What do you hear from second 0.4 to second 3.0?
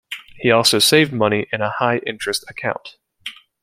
also saved money in a high interest account.